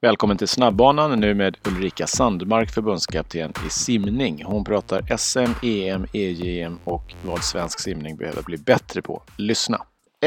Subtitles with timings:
[0.00, 4.44] Välkommen till snabbbanan nu med Ulrika Sandmark, förbundskapten i simning.
[4.44, 9.22] Hon pratar SM, EM, EJM och vad svensk simning behöver bli bättre på.
[9.38, 9.82] Lyssna!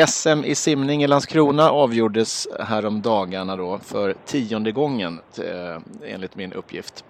[0.08, 5.82] SM i simning i Landskrona avgjordes häromdagarna då för tionde gången eh,
[6.14, 7.04] enligt min uppgift.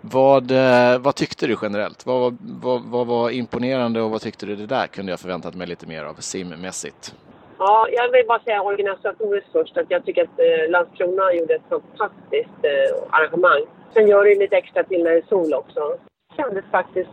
[0.00, 2.06] Vad, eh, vad tyckte du generellt?
[2.06, 5.66] Vad, vad, vad var imponerande och vad tyckte du det där kunde jag förväntat mig
[5.66, 7.14] lite mer av simmässigt?
[7.58, 11.68] Ja, jag vill bara säga organisatoriskt först att jag tycker att eh, Landskrona gjorde ett
[11.68, 13.62] fantastiskt eh, arrangemang.
[13.94, 15.80] Sen gör det lite extra till när det är sol också.
[16.28, 17.10] Det kändes faktiskt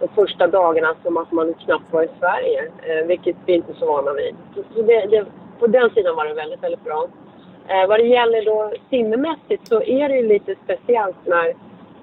[0.00, 3.76] de första dagarna som att man knappt var i Sverige, eh, vilket vi inte är
[3.76, 4.34] så vana vid.
[4.54, 5.26] Så det, det,
[5.58, 7.08] på den sidan var det väldigt, väldigt bra.
[7.68, 11.48] Eh, vad det gäller då simmässigt så är det lite speciellt när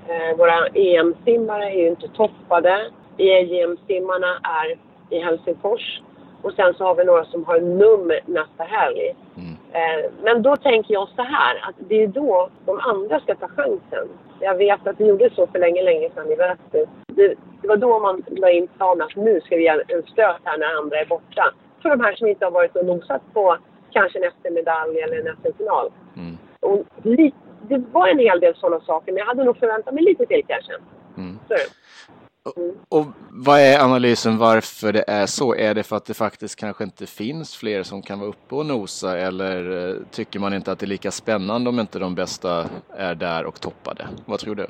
[0.07, 2.91] eh, våra EM-simmare är ju inte toppade.
[3.17, 4.77] EM-simmarna är
[5.09, 6.01] i Helsingfors.
[6.43, 9.15] Och sen så har vi några som har nummer nästa helg.
[9.37, 9.55] Mm.
[9.71, 13.47] Eh, men då tänker jag så här, att det är då de andra ska ta
[13.47, 14.07] chansen.
[14.39, 16.85] Jag vet att vi gjorde så för länge, länge sedan i Väster.
[17.07, 20.41] Det, det var då man la in planen att nu ska vi göra en stöt
[20.43, 21.53] här när andra är borta.
[21.81, 23.57] För de här som inte har varit och nosat på
[23.91, 25.91] kanske en SM-medalj eller en SM-final.
[26.15, 26.37] Mm.
[26.59, 26.85] Och
[27.67, 30.43] det var en hel del sådana saker, men jag hade nog förväntat mig lite till
[30.47, 30.73] kanske.
[31.17, 31.39] Mm.
[31.47, 31.55] Så.
[32.89, 35.55] Och vad är analysen varför det är så?
[35.55, 38.65] Är det för att det faktiskt kanske inte finns fler som kan vara uppe och
[38.65, 42.69] nosa eller eh, tycker man inte att det är lika spännande om inte de bästa
[42.89, 44.07] är där och toppade?
[44.25, 44.67] Vad tror du?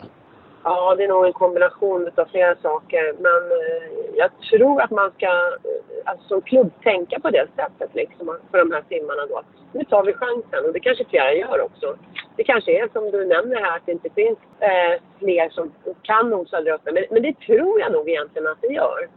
[0.63, 3.13] Ja, det är nog en kombination av flera saker.
[3.19, 7.89] Men eh, jag tror att man ska eh, alltså, som klubb tänka på det sättet
[7.93, 9.41] liksom, för de här simmarna då.
[9.71, 11.95] Nu tar vi chansen och det kanske flera gör också.
[12.35, 16.29] Det kanske är som du nämner här att det inte finns eh, fler som kan
[16.29, 16.91] nosa uppe.
[16.91, 19.07] Men, men, det tror jag nog egentligen att det gör.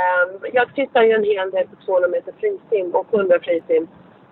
[0.00, 3.88] Um, jag tittar ju en hel del på 200 meter frisim och 100 frisim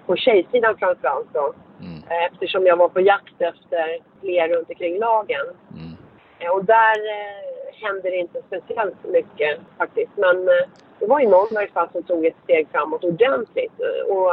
[0.07, 1.55] på tjejsidan framförallt då.
[1.81, 2.03] Mm.
[2.11, 5.47] Eh, eftersom jag var på jakt efter fler runt omkring lagen.
[5.71, 5.96] Mm.
[6.39, 10.13] Eh, och där eh, händer det inte speciellt mycket faktiskt.
[10.17, 13.73] Men eh, det var ju någon i varje fall som tog ett steg framåt ordentligt.
[13.81, 14.33] Eh, och,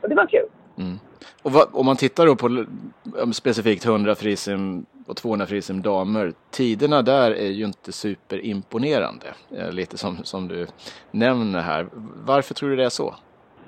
[0.00, 0.48] och det var kul.
[0.78, 0.98] Mm.
[1.42, 2.64] Och vad, om man tittar då på
[3.18, 6.32] eh, specifikt 100 frisim och 200 frisim damer.
[6.50, 9.26] Tiderna där är ju inte superimponerande.
[9.56, 10.66] Eh, lite som, som du
[11.10, 11.86] nämner här.
[12.24, 13.14] Varför tror du det är så?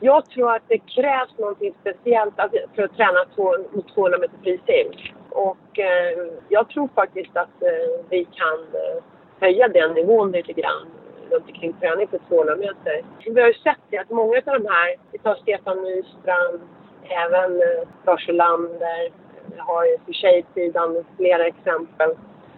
[0.00, 2.34] Jag tror att det krävs någonting speciellt
[2.74, 3.24] för att träna
[3.72, 4.92] mot 200 meter frisim.
[5.30, 9.02] Och eh, jag tror faktiskt att eh, vi kan eh,
[9.40, 10.86] höja den nivån lite grann
[11.30, 13.02] runt omkring träning för 200 meter.
[13.34, 16.60] Vi har ju sett det att många av de här, vi tar Stefan Nystrand,
[17.02, 17.62] även
[18.06, 19.10] Lars Olander,
[19.46, 22.10] vi har ju för tjejsidan flera exempel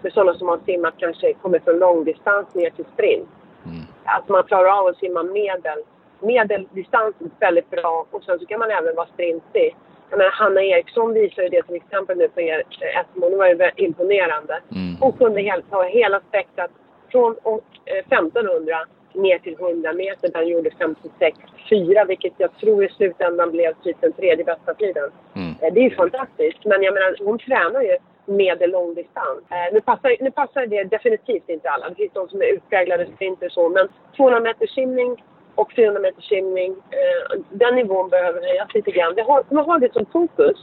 [0.03, 3.29] med sådana som har simmat kanske kommer från långdistans ner till sprint.
[3.65, 3.85] Mm.
[4.05, 5.79] Att man klarar av att simma medel.
[6.21, 9.77] Medeldistans är väldigt bra och sen så kan man även vara sprintig.
[10.11, 13.37] Jag menar, Hanna Eriksson visar ju det till exempel nu på er SM och det
[13.37, 14.61] var ju imponerande.
[14.71, 14.97] Mm.
[15.01, 16.71] Hon kunde ta hela spektrat
[17.11, 17.37] från
[17.85, 23.51] 1500 eh, ner till 100 meter där hon gjorde 56,4 vilket jag tror i slutändan
[23.51, 25.11] blev typ den tredje bästa tiden.
[25.35, 25.51] Mm.
[25.61, 26.65] Eh, det är ju fantastiskt.
[26.65, 29.41] Men jag menar, hon tränar ju medel långdistans.
[29.51, 31.89] Eh, nu, passar, nu passar det definitivt inte alla.
[31.89, 33.69] Det finns de som är utpräglade sprinter och så.
[33.69, 39.15] Men 200 meters simning och 400 meters simning, eh, den nivån behöver höjas lite grann.
[39.15, 40.59] Vi har, vi har det som fokus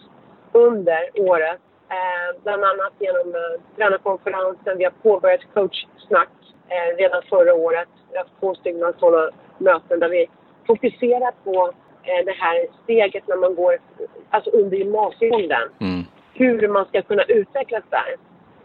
[0.51, 1.59] under året.
[1.89, 4.77] Eh, bland annat genom eh, tränarkonferensen.
[4.77, 6.29] Vi har påbörjat coachsnack
[6.69, 7.87] eh, redan förra året.
[8.11, 10.29] Vi har haft två stycken sådana möten där vi
[10.67, 11.71] fokuserar på
[12.03, 13.77] eh, det här steget när man går
[14.29, 15.69] alltså under gymnasieåldern.
[15.79, 16.03] Mm.
[16.33, 18.15] Hur man ska kunna utvecklas där.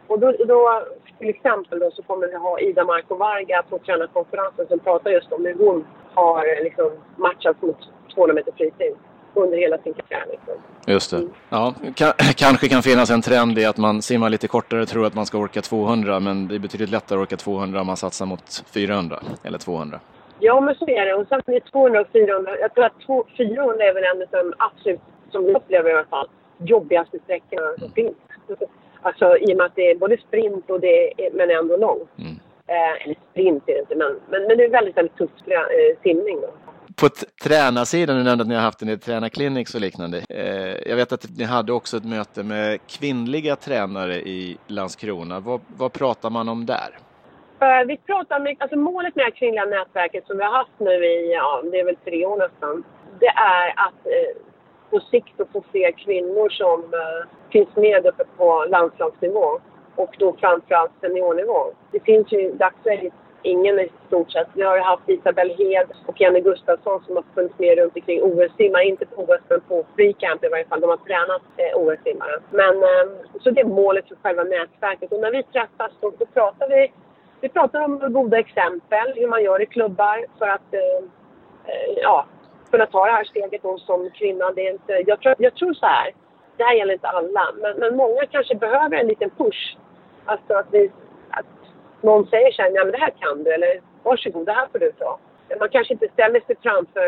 [0.07, 0.85] Och då, då,
[1.23, 5.33] till exempel då, så kommer vi ha Ida Marko Varga på tränarkonferensen som pratar just
[5.33, 5.85] om hur hon
[6.15, 7.77] har liksom, matchat mot
[8.15, 8.95] 200 meter frisim
[9.35, 10.27] under hela sin karriär.
[10.31, 10.55] Liksom.
[10.87, 11.29] Just det.
[11.49, 11.75] Ja,
[12.37, 15.27] kanske kan finnas en trend i att man simmar lite kortare och tror att man
[15.27, 18.65] ska orka 200 men det är betydligt lättare att orka 200 om man satsar mot
[18.75, 20.01] 400 eller 200.
[20.41, 21.15] Ja, men så är det.
[21.15, 22.59] Och sen är 200 och 400.
[22.61, 23.03] Jag tror att
[23.37, 25.01] 400 är väl en av de absolut,
[25.33, 26.29] som jag upplever i alla fall,
[26.59, 27.95] jobbigaste sträckorna som mm.
[27.95, 28.17] finns.
[29.03, 32.11] Alltså i och med att det är både sprint och det är, men ändå långt.
[32.19, 32.37] Mm.
[32.67, 36.03] Eh, eller sprint är det inte, men, men, men det är väldigt, väldigt tuff eh,
[36.03, 36.41] simning.
[36.41, 36.51] Då
[36.97, 37.09] på
[37.43, 40.23] tränarsidan, du nämnde att ni har haft en del tränarkliniks och liknande.
[40.29, 45.41] Eh, jag vet att ni hade också ett möte med kvinnliga tränare i Landskrona.
[45.41, 46.99] Vad, vad pratar man om där?
[47.63, 51.05] Uh, vi pratar mycket, alltså målet med det kvinnliga nätverket som vi har haft nu
[51.05, 52.85] i, ja, det är väl tre år nästan.
[53.21, 54.43] Det är att uh,
[54.93, 59.49] på sikt att få fler kvinnor som eh, finns med uppe på landslagsnivå
[59.97, 61.61] och då framförallt seniornivå.
[61.93, 63.13] Det finns ju i dagsläget
[63.43, 64.49] ingen i stort sett.
[64.55, 68.85] Vi har haft Isabel Hed och Jenny Gustafsson som har funnits med runt omkring OS-simmare.
[68.85, 70.81] Inte på OS, men på free camp i varje fall.
[70.81, 72.37] De har tränat eh, OS-simmare.
[72.51, 73.07] Men, eh,
[73.41, 75.13] så det är målet för själva nätverket.
[75.13, 76.93] Och när vi träffas då, då pratar vi
[77.43, 81.05] vi pratar om goda exempel, hur man gör i klubbar för att eh,
[81.67, 82.27] eh ja,
[82.73, 84.53] kunna ta det här steget då som kvinna.
[84.57, 86.09] Det är inte, jag, tror, jag tror så här,
[86.57, 89.77] det här gäller inte alla, men, men många kanske behöver en liten push.
[90.25, 90.91] Alltså att, vi,
[91.31, 91.47] att
[92.01, 94.79] någon säger så här, ja men det här kan du, eller varsågod, det här får
[94.79, 95.19] du ta.
[95.61, 97.07] Man kanske inte ställer sig framför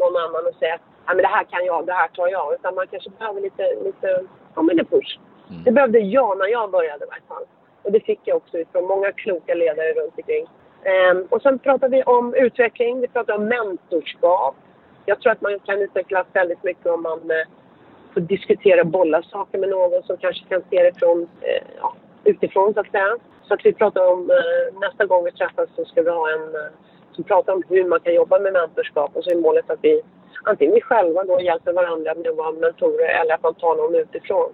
[0.00, 2.54] någon annan och säger ja men det här kan jag, det här tar jag.
[2.54, 4.24] Utan man kanske behöver lite, lite
[4.54, 5.18] ja men en push.
[5.50, 5.64] Mm.
[5.64, 7.44] Det behövde jag när jag började i varje fall.
[7.82, 10.46] Och det fick jag också från många kloka ledare runt omkring.
[11.12, 14.56] Um, och sen pratar vi om utveckling, vi pratar om mentorskap.
[15.06, 17.46] Jag tror att man kan utvecklas väldigt mycket om man eh,
[18.14, 21.94] får diskutera och bolla saker med någon som kanske kan se det från, eh, ja,
[22.24, 23.16] utifrån så att säga.
[23.48, 26.70] Så att vi pratar om, eh, nästa gång vi träffas så ska vi ha en
[27.12, 30.02] som pratar om hur man kan jobba med mentorskap och så är målet att vi
[30.44, 33.94] antingen vi själva då hjälper varandra med att vara mentorer eller att man tar någon
[33.94, 34.52] utifrån.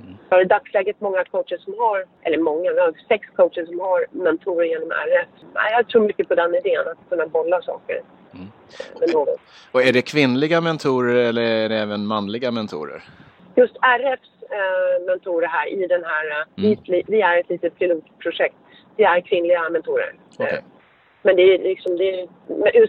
[0.00, 0.16] Mm.
[0.28, 4.06] För i dagsläget många coacher som har, eller många, vi har sex coacher som har
[4.10, 5.28] mentorer genom RF.
[5.54, 8.02] Jag tror mycket på den idén, att kunna bolla saker.
[9.72, 13.04] Och är det kvinnliga mentorer eller är det även manliga mentorer?
[13.54, 16.78] Just RFs eh, mentorer här i den här, eh, mm.
[16.86, 18.56] vi, vi, är ett litet pilotprojekt.
[18.96, 20.14] Vi är kvinnliga mentorer.
[20.38, 20.56] Okay.
[20.56, 20.62] Eh,
[21.22, 22.28] men det är liksom, det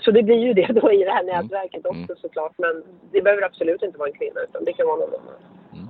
[0.01, 1.35] så det blir ju det då i det här mm.
[1.35, 2.01] nätverket mm.
[2.01, 2.53] också såklart.
[2.57, 5.35] Men det behöver absolut inte vara en kvinna utan det kan vara någon annan.
[5.73, 5.87] Mm.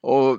[0.00, 0.38] Och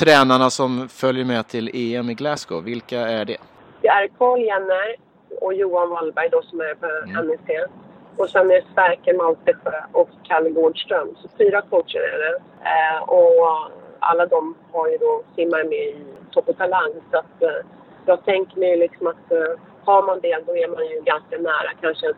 [0.00, 3.36] tränarna som följer med till EM i Glasgow, vilka är det?
[3.82, 4.96] Det är Carl Jenner
[5.40, 7.26] och Johan Wallberg då som är på mm.
[7.26, 7.70] NEC.
[8.18, 11.08] Och sen är det Sverker Maltesjö och Kalle Gårdström.
[11.22, 12.36] Så fyra coacher är det.
[12.74, 16.92] Eh, och alla de har ju då simmar med i Topp och Talang.
[17.10, 17.66] Så att, eh,
[18.06, 21.70] jag tänker mig liksom att eh, har man det då är man ju ganska nära
[21.80, 22.16] kanske ett,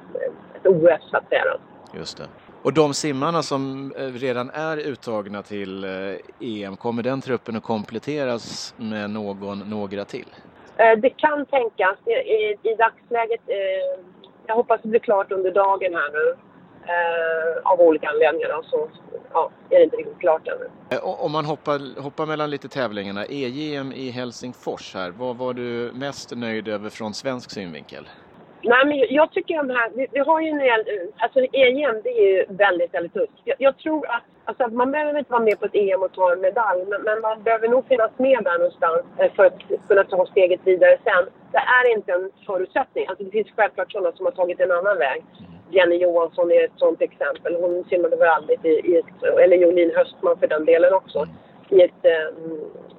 [0.55, 1.45] ett OS så att säga.
[1.95, 2.25] Just det.
[2.63, 7.57] Och de simmarna som eh, redan är uttagna till EM, eh, e kommer den truppen
[7.57, 10.29] att kompletteras med någon, några till?
[10.77, 11.97] Eh, det kan tänkas.
[12.07, 13.41] I, i dagsläget,
[14.51, 16.37] jag hoppas det blir klart under dagen här nu.
[17.63, 18.89] av olika anledningar så
[19.33, 20.99] ja, är det inte riktigt klart ännu.
[21.03, 26.37] Om man hoppar, hoppar mellan lite tävlingarna, EJM i Helsingfors här, vad var du mest
[26.37, 28.09] nöjd över från svensk synvinkel?
[28.63, 30.61] Nej, men jag tycker de här, vi, vi har ju en
[31.17, 33.33] alltså EM det är ju väldigt, väldigt tufft.
[33.45, 36.33] Jag, jag, tror att, alltså man behöver inte vara med på ett EM och ta
[36.33, 39.59] en medalj, men, men, man behöver nog finnas med där någonstans eh, för att
[39.89, 41.25] kunna ta steget vidare sen.
[41.53, 43.07] Det är inte en förutsättning.
[43.09, 45.25] Alltså det finns självklart sådana som har tagit en annan väg.
[45.71, 47.57] Jenny Johansson är ett sådant exempel.
[47.61, 51.27] Hon simmade väl aldrig i, i ett, eller Jolin Höstman för den delen också,
[51.69, 52.29] i ett eh,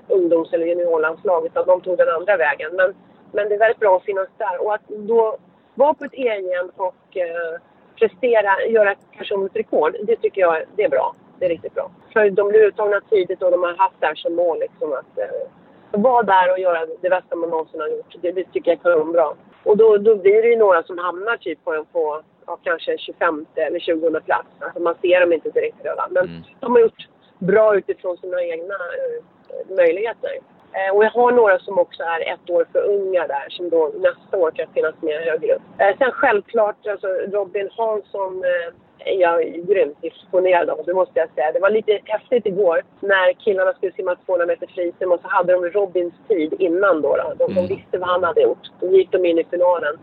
[0.07, 1.45] ungdoms eller juniorlandslag.
[1.45, 2.75] Utan de tog den andra vägen.
[2.75, 2.93] Men,
[3.31, 4.65] men det är väldigt bra att finnas där.
[4.65, 5.37] Och att då
[5.75, 7.59] vara på ett EM och eh,
[7.99, 11.15] prestera, göra ett personligt rekord, det tycker jag det är bra.
[11.41, 11.91] Det är riktigt bra.
[12.13, 15.17] För de blir uttagna tidigt och de har haft det här som mål liksom att
[15.17, 15.47] eh,
[15.91, 18.15] vara där och göra det bästa man någonsin har gjort.
[18.21, 19.35] Det, det tycker jag är bra.
[19.63, 23.45] Och då, då blir det ju några som hamnar typ på, på ja, kanske 25
[23.55, 24.47] eller 20 plats.
[24.59, 26.13] Alltså man ser dem inte direkt redan.
[26.13, 26.41] Men mm.
[26.59, 27.07] de har gjort
[27.39, 30.31] bra utifrån sina egna eh, möjligheter.
[30.73, 33.91] Eh, och jag har några som också är ett år för unga där som då
[33.99, 35.61] nästa år kan finnas med högre upp.
[35.77, 38.73] Eh, sen självklart, alltså Robin Hansson eh,
[39.05, 41.51] är jag grymt imponerad av, det måste jag säga.
[41.51, 45.53] Det var lite häftigt igår när killarna skulle simma 200 meter frisim och så hade
[45.53, 47.15] de Robins tid innan då.
[47.15, 47.33] då.
[47.37, 47.67] De, mm.
[47.67, 48.67] de visste vad han hade gjort.
[48.79, 49.97] Då gick de in i finalen.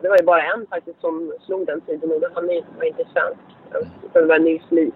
[0.00, 3.40] Det var ju bara en faktiskt som slog den tiden och han var inte svensk.
[4.04, 4.90] Utan det var Nils Lee.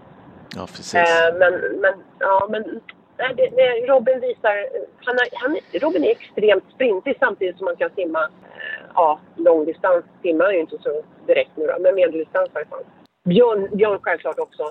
[0.57, 0.95] Ja, precis.
[1.38, 2.81] men, men, ja, men
[3.19, 4.69] nej, det, det, Robin visar...
[5.05, 8.23] Han, är, han, Robin är extremt sprintig samtidigt som han kan simma.
[8.23, 12.85] Eh, ja, långdistans simmar ju inte så direkt nu då, men medeldistans i alla fall.
[13.25, 14.62] Björn, Björn självklart också.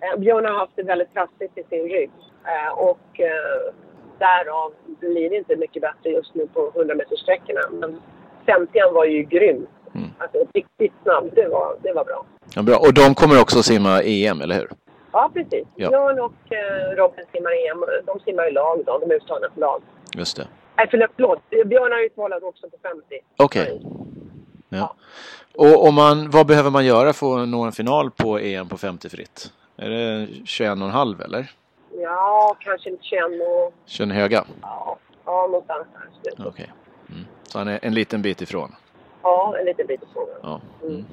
[0.00, 2.10] Eh, Björn har haft det väldigt trassligt i sin rygg.
[2.44, 3.72] Eh, och eh,
[4.18, 7.60] därav blir det inte mycket bättre just nu på 100 meterssträckorna.
[7.70, 8.00] Men
[8.46, 9.66] 50 var ju grym.
[9.94, 10.08] Mm.
[10.18, 12.24] Alltså riktigt snabb, det var, det var bra.
[12.54, 12.76] Ja, bra.
[12.76, 14.68] Och de kommer också simma EM, eller hur?
[15.12, 15.66] Ja, precis.
[15.76, 15.88] Ja.
[15.88, 17.84] Björn och eh, Robin simmar EM.
[18.06, 18.98] De simmar i lag då.
[18.98, 19.82] De är uttagna för lag.
[20.16, 20.46] Just det.
[20.76, 21.40] Nej, förlåt.
[21.50, 23.04] Björn har utmålat också på 50.
[23.36, 23.62] Okej.
[23.62, 24.07] Okay.
[24.68, 24.94] Ja.
[25.54, 28.78] Och om man, vad behöver man göra för att nå en final på EM på
[28.78, 29.52] 50 fritt?
[29.76, 31.50] Är det 21,5 eller?
[31.90, 33.74] Ja, kanske 21 och...
[33.86, 34.44] 21 höga?
[34.62, 35.86] Ja, ja någonstans
[36.22, 36.32] där.
[36.32, 36.48] Okej.
[36.48, 36.66] Okay.
[37.08, 37.26] Mm.
[37.42, 38.74] Så han är en liten bit ifrån?
[39.22, 40.28] Ja, en liten bit ifrån.
[40.42, 40.60] Ja.
[40.82, 41.04] Mm.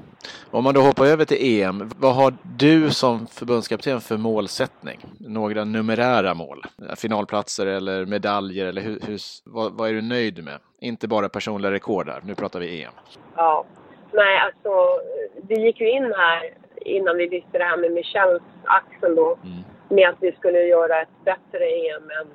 [0.51, 4.99] Om man då hoppar över till EM, vad har du som förbundskapten för målsättning?
[5.19, 6.63] Några numerära mål?
[6.95, 10.59] Finalplatser eller medaljer eller hur, hur, vad, vad, är du nöjd med?
[10.79, 12.91] Inte bara personliga rekord här, nu pratar vi EM.
[13.35, 13.65] Ja,
[14.11, 14.99] nej alltså
[15.47, 16.53] vi gick ju in här
[16.85, 19.37] innan vi visste det här med Michels axel då.
[19.43, 19.57] Mm.
[19.89, 22.27] Med att vi skulle göra ett bättre EM än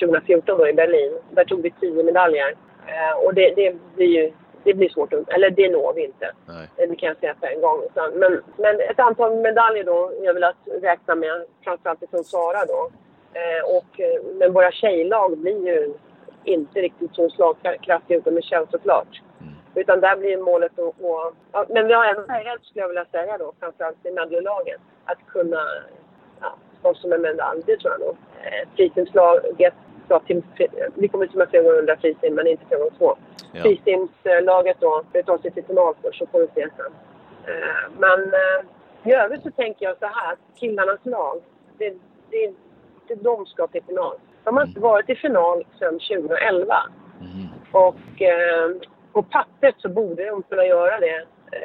[0.00, 1.12] 2014 eh, då i Berlin.
[1.30, 2.54] Där tog vi tio medaljer.
[2.86, 4.32] Eh, och det, det blir ju
[4.64, 6.32] det blir svårt att, eller det når vi inte.
[6.46, 6.88] Nej.
[6.88, 7.82] Det kan jag säga på en gång.
[8.14, 12.90] Men, men ett antal medaljer då, jag vill att räkna med, framförallt ifrån Sara då.
[13.34, 14.00] Eh, och,
[14.38, 15.94] men våra tjejlag blir ju
[16.44, 19.22] inte riktigt så slagkraftiga utom Michelle såklart.
[19.40, 19.52] Mm.
[19.74, 20.94] Utan där blir målet att.
[21.52, 25.18] Ja, men vi har även möjlighet, skulle jag vilja säga då, framförallt i medaljlaget, att
[25.26, 25.62] kunna
[26.40, 27.62] ja, slåss om en medalj.
[27.66, 28.16] Det tror jag nog.
[28.42, 29.74] Eh, Fritidslaget
[30.12, 30.42] ska till...
[30.94, 33.16] Vi kommer simma 400 frisim, men inte 402.
[33.52, 33.62] Ja.
[33.62, 36.92] Frisimslaget då, det tar sig till final först, så får vi se sen.
[37.46, 41.42] Eh, men eh, i övrigt så tänker jag så här, killarnas lag,
[41.78, 41.94] det,
[42.30, 42.52] det,
[43.08, 44.14] det, de ska till final.
[44.44, 44.90] De har inte mm.
[44.90, 46.74] varit i final sedan 2011.
[47.20, 47.48] Mm.
[47.72, 48.70] Och eh,
[49.12, 51.24] på pappret så borde de kunna göra det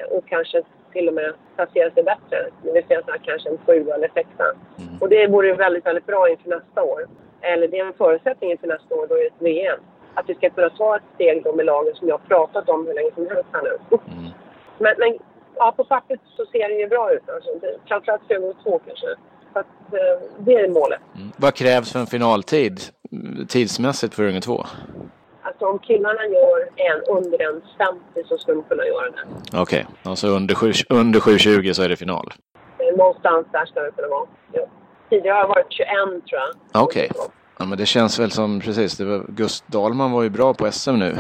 [0.10, 0.63] och kanske
[0.94, 2.50] till och med placera sig bättre.
[2.63, 4.44] Det vill säga så här, kanske en sjua eller sexa.
[4.44, 5.01] Mm.
[5.01, 7.08] Och det vore väldigt, väldigt bra inför nästa år.
[7.41, 9.79] Eller det är en förutsättning inför nästa år, då är det ett VM.
[10.13, 12.88] Att vi ska kunna ta ett steg då med lagen som jag har pratat om
[12.88, 13.77] hur länge som helst här nu.
[13.91, 14.32] Mm.
[14.77, 15.17] Men, men
[15.56, 17.29] ja, på pappret så ser det ju bra ut.
[17.29, 17.50] Alltså.
[17.88, 19.08] Framförallt 2002 kanske.
[19.53, 21.00] Så att, eh, det är målet.
[21.15, 21.32] Mm.
[21.38, 22.79] Vad krävs för en finaltid
[23.48, 24.65] tidsmässigt för Unge 2?
[25.41, 29.22] Alltså om killarna gör en under en 50 så ska de kunna göra det.
[29.48, 29.84] Okej, okay.
[30.03, 32.34] alltså under, 7, under 7.20 så är det final?
[32.98, 34.27] Någonstans där ska det kunna vara.
[34.51, 34.65] Ja.
[35.10, 35.88] Tidigare har det varit 21
[36.30, 36.84] tror jag.
[36.84, 37.10] Okej.
[37.12, 37.28] Okay.
[37.60, 38.98] Ja, men det känns väl som precis.
[38.98, 41.18] Det var, Gust Dahlman var ju bra på SM nu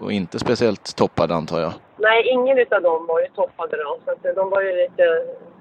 [0.00, 1.72] och inte speciellt toppad antar jag.
[1.96, 3.98] Nej, ingen av dem var ju toppade då.
[4.04, 5.02] Så att de var ju lite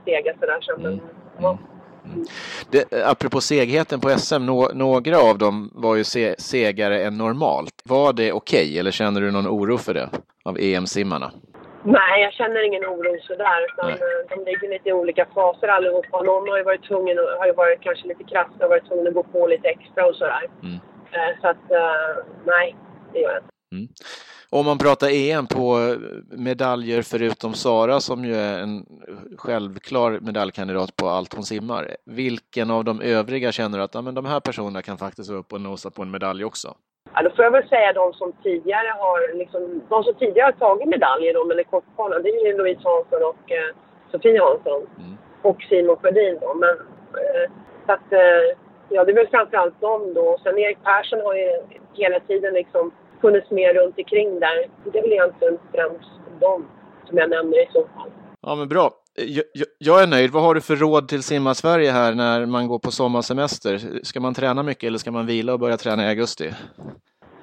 [0.06, 0.58] sega sådär.
[0.62, 1.00] Så, mm.
[1.40, 1.58] ja.
[2.06, 2.26] Mm.
[2.72, 7.74] Det, apropå segheten på SM, no, några av dem var ju se, segare än normalt.
[7.84, 10.10] Var det okej okay, eller känner du någon oro för det
[10.46, 11.32] av EM-simmarna?
[11.86, 13.60] Nej, jag känner ingen oro sådär.
[13.70, 14.00] Utan nej.
[14.00, 16.22] Eh, de ligger lite i olika faser allihopa.
[16.22, 19.14] Någon har ju varit tvungen, har ju varit kanske lite krass och varit tvungen att
[19.14, 20.50] gå på lite extra och sådär.
[20.64, 20.76] Mm.
[21.12, 22.76] Eh, så att, uh, nej,
[23.14, 23.50] det gör jag inte.
[23.72, 23.88] Mm.
[24.50, 25.96] Om man pratar EM på
[26.30, 28.86] medaljer förutom Sara som ju är en
[29.38, 31.98] självklar medaljkandidat på allt hon simmar.
[32.06, 35.40] Vilken av de övriga känner du att ja, men de här personerna kan faktiskt vara
[35.40, 36.76] uppe och nosa på en medalj också?
[37.16, 40.60] Ja, då får jag väl säga de som tidigare har, liksom, de som tidigare har
[40.68, 42.20] tagit medaljer då, med kortbana.
[42.20, 43.76] Det är ju Louise Hansson och eh,
[44.12, 44.82] Sofie Hansson.
[44.98, 45.18] Mm.
[45.42, 46.54] Och Simon Sjödin då.
[46.54, 46.76] Men,
[47.24, 47.46] eh,
[47.86, 48.44] så att, eh,
[48.90, 50.38] ja, det är väl framförallt dem då.
[50.44, 51.50] Sen Erik Persson har ju
[51.94, 52.92] hela tiden liksom
[53.22, 54.70] funnits med runt omkring där.
[54.84, 56.66] Det är väl egentligen främst de
[57.08, 58.10] som jag nämner i så fall.
[58.42, 58.92] Ja, men bra.
[59.16, 59.46] Jag,
[59.78, 60.32] jag, är nöjd.
[60.32, 64.04] Vad har du för råd till Simma Sverige här när man går på sommarsemester?
[64.04, 66.54] Ska man träna mycket eller ska man vila och börja träna i augusti?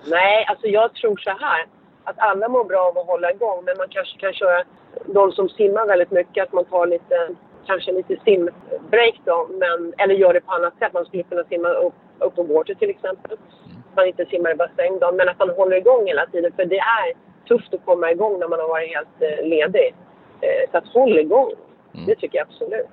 [0.07, 1.67] Nej, alltså jag tror så här.
[2.05, 4.63] Att alla mår bra av att hålla igång, men man kanske kan köra,
[5.07, 7.29] de som simmar väldigt mycket, att man tar lite,
[7.67, 10.93] kanske lite simbreak då, men, eller gör det på annat sätt.
[10.93, 13.33] Man skulle kunna simma upp, upp på water till exempel.
[13.33, 16.53] Att man inte simmar i bassäng då, men att man håller igång hela tiden.
[16.57, 17.13] För det är
[17.49, 19.95] tufft att komma igång när man har varit helt eh, ledig.
[20.41, 21.51] Eh, så att håll igång,
[21.95, 22.07] mm.
[22.07, 22.87] det tycker jag absolut.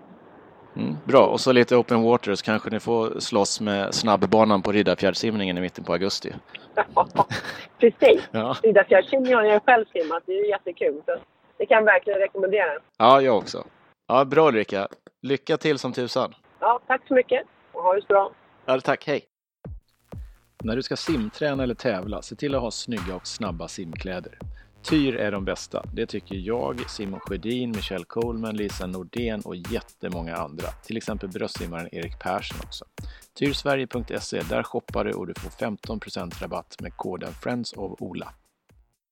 [0.75, 4.71] Mm, bra, och så lite open water så kanske ni får slåss med snabbbanan på
[4.71, 6.33] Riddarfjärdssimningen i mitten på augusti.
[6.95, 7.07] Ja,
[7.79, 8.21] precis.
[8.31, 8.55] ja.
[8.63, 11.01] Riddarfjärdssimningen har jag själv simmat, det är jättekul.
[11.05, 11.17] Så
[11.57, 12.71] det kan jag verkligen rekommendera.
[12.97, 13.63] Ja, jag också.
[14.07, 14.87] Ja, bra Ulrika.
[15.21, 16.33] Lycka till som tusan.
[16.59, 18.31] Ja, tack så mycket och ha det så bra.
[18.65, 19.07] Ja, tack.
[19.07, 19.25] Hej.
[20.63, 24.37] När du ska simträna eller tävla, se till att ha snygga och snabba simkläder.
[24.83, 25.85] Tyr är de bästa.
[25.93, 30.67] Det tycker jag, Simon Sjödin, Michelle Coleman, Lisa Nordén och jättemånga andra.
[30.67, 32.85] Till exempel bröstsimmaren Erik Persson också.
[33.33, 38.33] Tyrsverige.se, där shoppar du och du får 15% rabatt med koden Friends of Ola.